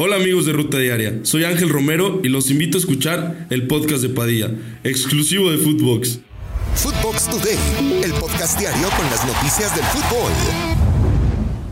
Hola 0.00 0.14
amigos 0.14 0.46
de 0.46 0.52
Ruta 0.52 0.78
Diaria, 0.78 1.18
soy 1.24 1.42
Ángel 1.42 1.70
Romero 1.70 2.20
y 2.22 2.28
los 2.28 2.52
invito 2.52 2.78
a 2.78 2.80
escuchar 2.80 3.48
el 3.50 3.66
podcast 3.66 4.00
de 4.00 4.08
Padilla, 4.10 4.48
exclusivo 4.84 5.50
de 5.50 5.58
Footbox. 5.58 6.20
Footbox 6.76 7.28
Today, 7.28 7.58
el 8.04 8.12
podcast 8.12 8.60
diario 8.60 8.88
con 8.90 9.04
las 9.06 9.26
noticias 9.26 9.74
del 9.74 9.84
fútbol. 9.86 10.30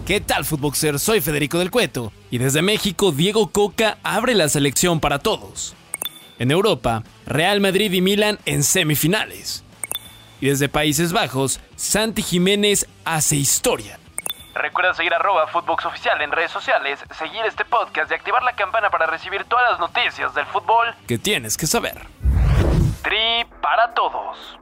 ¿Qué 0.05 0.21
tal, 0.21 0.45
Footboxer? 0.45 0.99
Soy 0.99 1.21
Federico 1.21 1.61
del 1.61 1.71
Cueto 1.71 2.13
y 2.29 2.39
desde 2.39 2.63
México 2.63 3.13
Diego 3.13 3.53
Coca 3.53 3.99
abre 4.03 4.35
la 4.35 4.49
selección 4.49 4.99
para 4.99 5.21
todos. 5.21 5.77
En 6.41 6.51
Europa, 6.51 7.05
Real 7.27 7.61
Madrid 7.61 7.93
y 7.93 8.01
Milan 8.01 8.41
en 8.45 8.65
semifinales. 8.65 9.63
Y 10.41 10.47
desde 10.47 10.69
Países 10.69 11.13
Bajos, 11.13 11.61
Santi 11.77 12.23
Jiménez 12.23 12.89
hace 13.05 13.37
historia. 13.37 14.01
Recuerda 14.57 14.95
seguir 14.95 15.13
arroba 15.13 15.47
Footbox 15.49 15.85
Oficial 15.85 16.21
en 16.23 16.33
redes 16.33 16.51
sociales, 16.51 16.99
seguir 17.19 17.43
este 17.47 17.67
podcast 17.67 18.11
y 18.11 18.15
activar 18.15 18.43
la 18.43 18.55
campana 18.55 18.89
para 18.89 19.07
recibir 19.07 19.45
todas 19.45 19.71
las 19.71 19.79
noticias 19.79 20.35
del 20.35 20.47
fútbol 20.47 20.95
que 21.07 21.19
tienes 21.19 21.59
que 21.59 21.67
saber. 21.67 22.07
Tri 23.03 23.45
para 23.61 23.93
todos. 23.93 24.59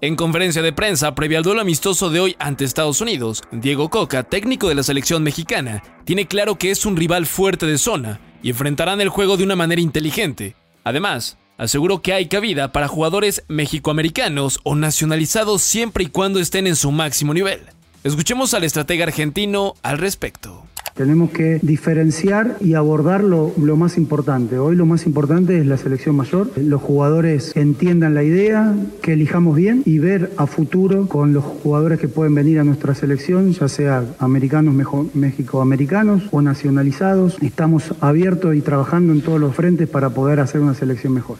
En 0.00 0.14
conferencia 0.14 0.62
de 0.62 0.72
prensa 0.72 1.16
previa 1.16 1.38
al 1.38 1.44
duelo 1.44 1.60
amistoso 1.60 2.10
de 2.10 2.20
hoy 2.20 2.36
ante 2.38 2.64
Estados 2.64 3.00
Unidos, 3.00 3.42
Diego 3.50 3.90
Coca, 3.90 4.22
técnico 4.22 4.68
de 4.68 4.76
la 4.76 4.84
selección 4.84 5.24
mexicana, 5.24 5.82
tiene 6.04 6.26
claro 6.26 6.54
que 6.54 6.70
es 6.70 6.86
un 6.86 6.96
rival 6.96 7.26
fuerte 7.26 7.66
de 7.66 7.78
zona 7.78 8.20
y 8.40 8.50
enfrentarán 8.50 9.00
el 9.00 9.08
juego 9.08 9.36
de 9.36 9.42
una 9.42 9.56
manera 9.56 9.80
inteligente. 9.80 10.54
Además, 10.84 11.38
aseguró 11.58 12.02
que 12.02 12.12
hay 12.12 12.28
cabida 12.28 12.70
para 12.70 12.88
jugadores 12.88 13.44
mexicoamericanos 13.48 14.60
o 14.62 14.76
nacionalizados 14.76 15.62
siempre 15.62 16.04
y 16.04 16.08
cuando 16.08 16.38
estén 16.38 16.68
en 16.68 16.76
su 16.76 16.92
máximo 16.92 17.34
nivel. 17.34 17.68
Escuchemos 18.04 18.52
al 18.54 18.64
estratega 18.64 19.04
argentino 19.04 19.74
al 19.82 19.98
respecto. 19.98 20.64
Tenemos 20.94 21.30
que 21.30 21.58
diferenciar 21.62 22.56
y 22.60 22.74
abordar 22.74 23.22
lo, 23.22 23.52
más 23.76 23.96
importante. 23.96 24.58
Hoy 24.58 24.76
lo 24.76 24.86
más 24.86 25.06
importante 25.06 25.58
es 25.58 25.66
la 25.66 25.76
selección 25.76 26.16
mayor. 26.16 26.50
Los 26.56 26.82
jugadores 26.82 27.56
entiendan 27.56 28.14
la 28.14 28.24
idea, 28.24 28.74
que 29.02 29.12
elijamos 29.14 29.56
bien 29.56 29.82
y 29.86 30.00
ver 30.00 30.32
a 30.36 30.46
futuro 30.46 31.06
con 31.08 31.32
los 31.32 31.44
jugadores 31.44 32.00
que 32.00 32.08
pueden 32.08 32.34
venir 32.34 32.58
a 32.58 32.64
nuestra 32.64 32.94
selección, 32.94 33.52
ya 33.52 33.68
sea 33.68 34.04
americanos, 34.18 34.74
mexicoamericanos 35.14 36.24
o 36.32 36.42
nacionalizados. 36.42 37.38
Estamos 37.40 37.94
abiertos 38.00 38.54
y 38.56 38.60
trabajando 38.60 39.12
en 39.12 39.22
todos 39.22 39.40
los 39.40 39.54
frentes 39.54 39.88
para 39.88 40.10
poder 40.10 40.40
hacer 40.40 40.60
una 40.60 40.74
selección 40.74 41.14
mejor. 41.14 41.38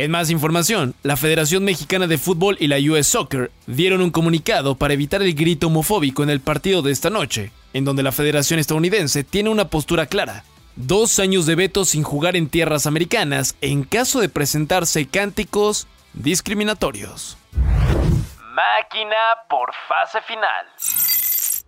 En 0.00 0.10
más 0.10 0.30
información, 0.30 0.94
la 1.02 1.18
Federación 1.18 1.62
Mexicana 1.62 2.06
de 2.06 2.16
Fútbol 2.16 2.56
y 2.58 2.68
la 2.68 2.78
US 2.78 3.06
Soccer 3.06 3.50
dieron 3.66 4.00
un 4.00 4.10
comunicado 4.10 4.74
para 4.74 4.94
evitar 4.94 5.20
el 5.20 5.34
grito 5.34 5.66
homofóbico 5.66 6.22
en 6.22 6.30
el 6.30 6.40
partido 6.40 6.80
de 6.80 6.90
esta 6.90 7.10
noche, 7.10 7.52
en 7.74 7.84
donde 7.84 8.02
la 8.02 8.10
Federación 8.10 8.58
estadounidense 8.58 9.24
tiene 9.24 9.50
una 9.50 9.68
postura 9.68 10.06
clara. 10.06 10.42
Dos 10.74 11.18
años 11.18 11.44
de 11.44 11.54
veto 11.54 11.84
sin 11.84 12.02
jugar 12.02 12.34
en 12.34 12.48
tierras 12.48 12.86
americanas 12.86 13.56
en 13.60 13.84
caso 13.84 14.20
de 14.20 14.30
presentarse 14.30 15.06
cánticos 15.06 15.86
discriminatorios. 16.14 17.36
Máquina 17.52 19.16
por 19.50 19.70
fase 19.86 20.22
final. 20.26 20.64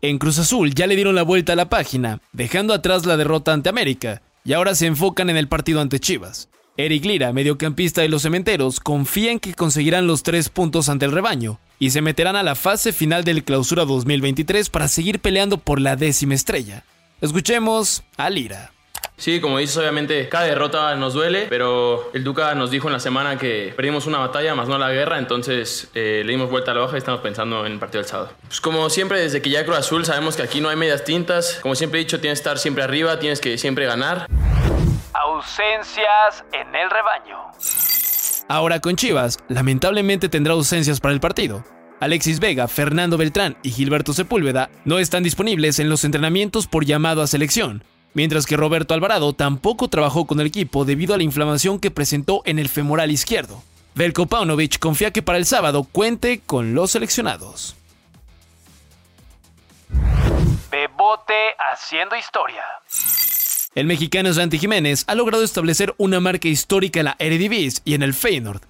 En 0.00 0.18
Cruz 0.18 0.38
Azul 0.38 0.74
ya 0.74 0.86
le 0.86 0.96
dieron 0.96 1.16
la 1.16 1.22
vuelta 1.22 1.52
a 1.52 1.56
la 1.56 1.68
página, 1.68 2.20
dejando 2.32 2.72
atrás 2.72 3.04
la 3.04 3.18
derrota 3.18 3.52
ante 3.52 3.68
América, 3.68 4.22
y 4.42 4.54
ahora 4.54 4.74
se 4.74 4.86
enfocan 4.86 5.28
en 5.28 5.36
el 5.36 5.48
partido 5.48 5.82
ante 5.82 6.00
Chivas. 6.00 6.48
Eric 6.78 7.04
Lira, 7.04 7.34
mediocampista 7.34 8.00
de 8.00 8.08
los 8.08 8.22
Cementeros, 8.22 8.80
confía 8.80 9.30
en 9.30 9.40
que 9.40 9.52
conseguirán 9.52 10.06
los 10.06 10.22
tres 10.22 10.48
puntos 10.48 10.88
ante 10.88 11.04
el 11.04 11.12
rebaño 11.12 11.60
y 11.78 11.90
se 11.90 12.00
meterán 12.00 12.34
a 12.34 12.42
la 12.42 12.54
fase 12.54 12.94
final 12.94 13.24
del 13.24 13.44
Clausura 13.44 13.84
2023 13.84 14.70
para 14.70 14.88
seguir 14.88 15.20
peleando 15.20 15.58
por 15.58 15.82
la 15.82 15.96
décima 15.96 16.34
estrella. 16.34 16.84
Escuchemos 17.20 18.04
a 18.16 18.30
Lira. 18.30 18.72
Sí, 19.18 19.40
como 19.40 19.58
dices, 19.58 19.76
obviamente 19.76 20.30
cada 20.30 20.46
derrota 20.46 20.96
nos 20.96 21.12
duele, 21.12 21.46
pero 21.50 22.10
el 22.14 22.24
Duca 22.24 22.54
nos 22.54 22.70
dijo 22.70 22.88
en 22.88 22.94
la 22.94 23.00
semana 23.00 23.36
que 23.36 23.74
perdimos 23.76 24.06
una 24.06 24.18
batalla, 24.18 24.54
más 24.54 24.66
no 24.66 24.78
la 24.78 24.90
guerra, 24.90 25.18
entonces 25.18 25.90
eh, 25.94 26.22
le 26.24 26.32
dimos 26.32 26.50
vuelta 26.50 26.70
a 26.70 26.74
la 26.74 26.84
hoja 26.84 26.96
y 26.96 26.98
estamos 26.98 27.20
pensando 27.20 27.66
en 27.66 27.72
el 27.72 27.78
partido 27.78 28.00
del 28.00 28.08
sábado. 28.08 28.30
Pues 28.48 28.62
como 28.62 28.88
siempre, 28.88 29.20
desde 29.20 29.42
que 29.42 29.50
ya 29.50 29.64
Cruz 29.66 29.76
Azul 29.76 30.06
sabemos 30.06 30.36
que 30.36 30.42
aquí 30.42 30.62
no 30.62 30.70
hay 30.70 30.76
medias 30.76 31.04
tintas, 31.04 31.58
como 31.60 31.74
siempre 31.74 32.00
he 32.00 32.04
dicho, 32.04 32.18
tienes 32.18 32.38
que 32.38 32.40
estar 32.40 32.58
siempre 32.58 32.82
arriba, 32.82 33.18
tienes 33.18 33.40
que 33.40 33.58
siempre 33.58 33.84
ganar. 33.84 34.26
Ausencias 35.42 36.44
en 36.52 36.72
el 36.76 36.88
rebaño. 36.88 37.50
Ahora 38.46 38.78
con 38.78 38.94
Chivas, 38.94 39.38
lamentablemente 39.48 40.28
tendrá 40.28 40.52
ausencias 40.52 41.00
para 41.00 41.14
el 41.14 41.20
partido. 41.20 41.64
Alexis 41.98 42.38
Vega, 42.38 42.68
Fernando 42.68 43.18
Beltrán 43.18 43.56
y 43.64 43.72
Gilberto 43.72 44.12
Sepúlveda 44.12 44.70
no 44.84 45.00
están 45.00 45.24
disponibles 45.24 45.80
en 45.80 45.88
los 45.88 46.04
entrenamientos 46.04 46.68
por 46.68 46.84
llamado 46.84 47.22
a 47.22 47.26
selección, 47.26 47.82
mientras 48.14 48.46
que 48.46 48.56
Roberto 48.56 48.94
Alvarado 48.94 49.32
tampoco 49.32 49.88
trabajó 49.88 50.26
con 50.26 50.38
el 50.38 50.46
equipo 50.46 50.84
debido 50.84 51.12
a 51.12 51.16
la 51.16 51.24
inflamación 51.24 51.80
que 51.80 51.90
presentó 51.90 52.42
en 52.44 52.60
el 52.60 52.68
femoral 52.68 53.10
izquierdo. 53.10 53.64
Velko 53.96 54.26
Paunovic 54.26 54.78
confía 54.78 55.10
que 55.10 55.22
para 55.22 55.38
el 55.38 55.46
sábado 55.46 55.82
cuente 55.90 56.40
con 56.46 56.72
los 56.76 56.92
seleccionados. 56.92 57.74
Bebote 60.70 61.56
haciendo 61.58 62.14
historia. 62.14 62.62
El 63.74 63.86
mexicano 63.86 64.30
Santi 64.34 64.58
Jiménez 64.58 65.04
ha 65.06 65.14
logrado 65.14 65.42
establecer 65.42 65.94
una 65.96 66.20
marca 66.20 66.46
histórica 66.46 67.00
en 67.00 67.06
la 67.06 67.16
Eredivisie 67.18 67.80
y 67.86 67.94
en 67.94 68.02
el 68.02 68.12
Feyenoord. 68.12 68.60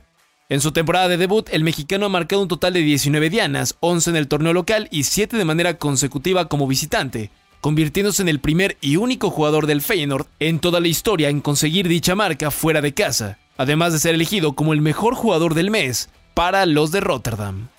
En 0.49 0.61
su 0.61 0.71
temporada 0.71 1.09
de 1.09 1.17
debut, 1.17 1.49
el 1.51 1.65
mexicano 1.65 2.07
ha 2.07 2.09
marcado 2.09 2.41
un 2.41 2.47
total 2.47 2.75
de 2.75 2.83
19 2.83 3.29
dianas, 3.29 3.77
11 3.81 4.11
en 4.11 4.17
el 4.17 4.29
torneo 4.29 4.53
local 4.53 4.87
y 4.93 5.03
7 5.03 5.37
de 5.37 5.45
manera 5.45 5.77
consecutiva 5.77 6.47
como 6.47 6.69
visitante, 6.69 7.33
convirtiéndose 7.61 8.23
en 8.23 8.29
el 8.29 8.39
primer 8.39 8.77
y 8.81 8.95
único 8.95 9.31
jugador 9.31 9.67
del 9.67 9.83
Feyenoord 9.83 10.27
en 10.39 10.61
toda 10.61 10.79
la 10.79 10.87
historia 10.87 11.31
en 11.31 11.41
conseguir 11.41 11.89
dicha 11.89 12.15
marca 12.15 12.53
fuera 12.53 12.81
de 12.81 12.95
casa, 12.95 13.39
además 13.57 13.93
de 13.93 13.99
ser 13.99 14.15
elegido 14.15 14.53
como 14.53 14.73
el 14.73 14.83
mejor 14.83 15.17
jugador 15.17 15.55
del 15.55 15.73
mes 15.73 16.11
para 16.33 16.65
los 16.65 16.93
de 16.93 17.01
Rotterdam. 17.01 17.71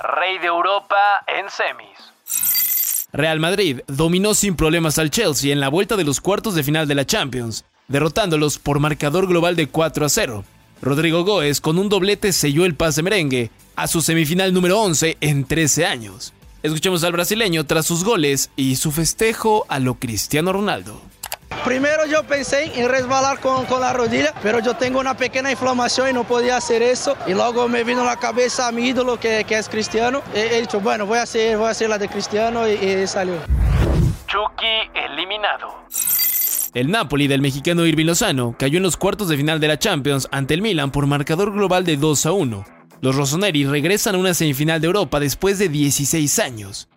Rey 0.00 0.38
de 0.38 0.48
Europa 0.48 0.96
en 1.28 1.48
semis. 1.48 2.12
Real 3.12 3.40
Madrid 3.40 3.80
dominó 3.88 4.32
sin 4.32 4.56
problemas 4.56 4.98
al 4.98 5.10
Chelsea 5.10 5.52
en 5.52 5.60
la 5.60 5.68
vuelta 5.68 5.96
de 5.96 6.04
los 6.04 6.22
cuartos 6.22 6.54
de 6.54 6.62
final 6.62 6.88
de 6.88 6.94
la 6.94 7.04
Champions, 7.04 7.66
derrotándolos 7.88 8.58
por 8.58 8.80
marcador 8.80 9.26
global 9.26 9.54
de 9.54 9.66
4 9.66 10.06
a 10.06 10.08
0. 10.08 10.44
Rodrigo 10.80 11.22
Goes 11.22 11.60
con 11.60 11.78
un 11.78 11.90
doblete 11.90 12.32
selló 12.32 12.64
el 12.64 12.74
pase 12.74 13.02
merengue 13.02 13.50
a 13.76 13.86
su 13.86 14.00
semifinal 14.00 14.54
número 14.54 14.80
11 14.80 15.18
en 15.20 15.44
13 15.44 15.84
años. 15.84 16.32
Escuchemos 16.62 17.04
al 17.04 17.12
brasileño 17.12 17.66
tras 17.66 17.84
sus 17.84 18.02
goles 18.02 18.50
y 18.56 18.76
su 18.76 18.90
festejo 18.92 19.66
a 19.68 19.78
lo 19.78 19.96
Cristiano 19.96 20.52
Ronaldo. 20.54 21.11
Primero 21.64 22.06
yo 22.06 22.24
pensé 22.24 22.72
en 22.74 22.88
resbalar 22.88 23.38
con, 23.38 23.66
con, 23.66 23.80
la 23.80 23.92
rodilla, 23.92 24.34
pero 24.42 24.58
yo 24.58 24.74
tengo 24.74 24.98
una 24.98 25.16
pequeña 25.16 25.50
inflamación 25.50 26.10
y 26.10 26.12
no 26.12 26.24
podía 26.24 26.56
hacer 26.56 26.82
eso. 26.82 27.16
Y 27.26 27.32
luego 27.34 27.68
me 27.68 27.84
vino 27.84 28.02
a 28.02 28.04
la 28.04 28.16
cabeza 28.16 28.68
a 28.68 28.72
mi 28.72 28.88
ídolo, 28.88 29.18
que, 29.18 29.44
que 29.44 29.56
es 29.58 29.68
Cristiano. 29.68 30.22
Y 30.34 30.38
he 30.38 30.60
dicho, 30.60 30.80
bueno, 30.80 31.06
voy 31.06 31.18
a 31.18 31.22
hacer, 31.22 31.56
voy 31.56 31.68
a 31.68 31.70
hacer 31.70 31.88
la 31.88 31.98
de 31.98 32.08
Cristiano 32.08 32.68
y, 32.68 32.72
y 32.72 33.06
salió. 33.06 33.34
Chucky 34.26 34.90
eliminado. 34.94 35.86
El 36.74 36.90
Napoli 36.90 37.28
del 37.28 37.42
mexicano 37.42 37.84
Irving 37.86 38.06
Lozano 38.06 38.56
cayó 38.58 38.78
en 38.78 38.82
los 38.82 38.96
cuartos 38.96 39.28
de 39.28 39.36
final 39.36 39.60
de 39.60 39.68
la 39.68 39.78
Champions 39.78 40.26
ante 40.32 40.54
el 40.54 40.62
Milan 40.62 40.90
por 40.90 41.06
marcador 41.06 41.52
global 41.52 41.84
de 41.84 41.98
2 41.98 42.26
a 42.26 42.32
1. 42.32 42.64
Los 43.02 43.14
rossoneri 43.14 43.66
regresan 43.66 44.14
a 44.14 44.18
una 44.18 44.32
semifinal 44.32 44.80
de 44.80 44.86
Europa 44.86 45.20
después 45.20 45.58
de 45.58 45.68
16 45.68 46.38
años. 46.38 46.88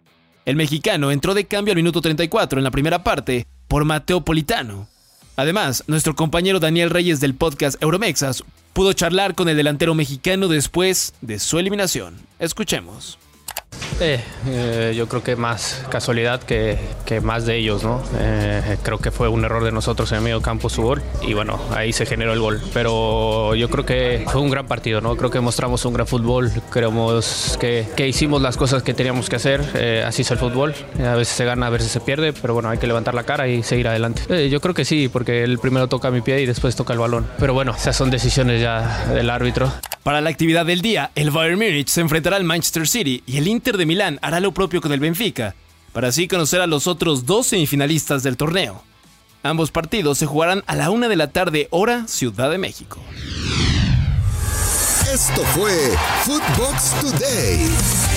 El 0.46 0.56
mexicano 0.56 1.10
entró 1.10 1.34
de 1.34 1.46
cambio 1.46 1.72
al 1.72 1.78
minuto 1.78 2.02
34 2.02 2.60
en 2.60 2.64
la 2.64 2.70
primera 2.70 3.04
parte 3.04 3.48
por 3.68 3.84
Mateo 3.84 4.22
Politano. 4.22 4.88
Además, 5.36 5.84
nuestro 5.88 6.16
compañero 6.16 6.60
Daniel 6.60 6.92
Reyes 6.92 7.20
del 7.20 7.34
podcast 7.34 7.82
Euromexas 7.82 8.44
pudo 8.72 8.94
charlar 8.94 9.34
con 9.34 9.50
el 9.50 9.58
delantero 9.58 9.96
mexicano 9.96 10.48
después 10.48 11.16
de 11.22 11.40
su 11.40 11.58
eliminación. 11.58 12.18
Escuchemos. 12.38 13.18
Eh, 14.00 14.94
yo 14.96 15.08
creo 15.08 15.24
que 15.24 15.36
más 15.36 15.86
casualidad 15.90 16.42
que, 16.42 16.78
que 17.06 17.22
más 17.22 17.46
de 17.46 17.58
ellos, 17.58 17.84
¿no? 17.84 18.04
Eh, 18.20 18.78
creo 18.84 19.00
que 19.00 19.12
fue 19.12 19.28
un 19.30 19.44
error 19.44 19.64
de 19.64 19.72
nosotros 19.72 20.12
en 20.12 20.18
el 20.18 20.24
medio 20.24 20.42
campo 20.42 20.70
su 20.70 20.82
gol 20.82 21.02
y 21.22 21.34
bueno, 21.34 21.60
ahí 21.72 21.94
se 21.94 22.06
generó 22.06 22.34
el 22.34 22.40
gol. 22.40 22.62
Pero 22.74 23.56
yo 23.56 23.70
creo 23.70 23.86
que 23.86 24.26
fue 24.28 24.42
un 24.42 24.50
gran 24.50 24.68
partido, 24.68 25.02
¿no? 25.02 25.16
Creo 25.16 25.30
que 25.30 25.40
mostramos 25.40 25.86
un 25.86 25.94
gran 25.94 26.08
fútbol, 26.08 26.52
creemos 26.70 27.58
que, 27.60 27.88
que 27.96 28.08
hicimos 28.08 28.42
las 28.42 28.58
cosas 28.58 28.84
que 28.84 28.94
teníamos 28.94 29.30
que 29.30 29.38
hacer, 29.38 29.62
eh, 29.76 30.04
así 30.06 30.22
es 30.24 30.32
el 30.32 30.38
fútbol, 30.38 30.76
a 31.00 31.16
veces 31.16 31.36
se 31.36 31.46
gana, 31.46 31.68
a 31.68 31.70
veces 31.70 31.92
se 31.92 32.00
pierde, 32.00 32.34
pero 32.34 32.54
bueno, 32.54 32.70
hay 32.70 32.78
que 32.78 32.88
levantar 32.88 33.14
la 33.14 33.24
cara 33.24 33.48
y 33.48 33.64
seguir 33.64 33.88
adelante. 33.88 34.24
Eh, 34.30 34.50
yo 34.50 34.60
creo 34.62 34.74
que 34.74 34.86
sí, 34.86 35.10
porque 35.10 35.44
el 35.44 35.60
primero 35.60 35.88
toca 35.88 36.12
mi 36.12 36.22
pie 36.22 36.42
y 36.42 36.46
después 36.46 36.76
toca 36.76 36.94
el 36.94 37.00
balón. 37.00 37.26
Pero 37.40 37.54
bueno, 37.54 37.74
esas 37.76 37.96
son 37.96 38.10
decisiones 38.10 38.62
ya 38.62 39.06
del 39.14 39.30
árbitro. 39.30 39.72
Para 40.04 40.22
la 40.22 40.30
actividad 40.30 40.68
del 40.68 40.82
día, 40.82 41.10
el 41.16 41.32
Bayern 41.32 41.58
Múnich 41.58 41.88
se 41.88 42.00
enfrentará 42.00 42.36
al 42.36 42.44
Manchester 42.44 42.88
City 42.88 43.24
y 43.26 43.38
el 43.38 43.48
Inter 43.48 43.76
Milán 43.86 44.20
hará 44.22 44.40
lo 44.40 44.54
propio 44.54 44.82
con 44.82 44.92
el 44.92 45.00
Benfica, 45.00 45.56
para 45.94 46.10
así 46.10 46.28
conocer 46.28 46.62
a 46.62 46.68
los 46.68 46.88
otros 46.88 47.26
dos 47.26 47.48
semifinalistas 47.48 48.24
del 48.24 48.38
torneo. 48.38 48.84
Ambos 49.44 49.72
partidos 49.72 50.18
se 50.18 50.26
jugarán 50.26 50.64
a 50.68 50.76
la 50.76 50.90
una 50.90 51.08
de 51.08 51.16
la 51.16 51.32
tarde, 51.32 51.68
hora 51.70 52.08
Ciudad 52.08 52.50
de 52.50 52.58
México. 52.58 53.00
Esto 55.14 55.44
fue 55.54 55.72
Today. 57.00 58.15